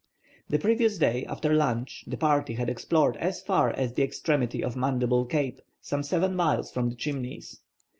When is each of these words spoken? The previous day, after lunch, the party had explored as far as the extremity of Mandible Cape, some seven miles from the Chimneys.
The 0.49 0.57
previous 0.57 0.97
day, 0.97 1.25
after 1.27 1.53
lunch, 1.53 2.05
the 2.07 2.17
party 2.17 2.55
had 2.55 2.71
explored 2.71 3.17
as 3.17 3.39
far 3.39 3.69
as 3.69 3.93
the 3.93 4.01
extremity 4.01 4.63
of 4.63 4.75
Mandible 4.75 5.25
Cape, 5.25 5.61
some 5.79 6.01
seven 6.01 6.35
miles 6.35 6.71
from 6.71 6.89
the 6.89 6.95
Chimneys. 6.95 7.59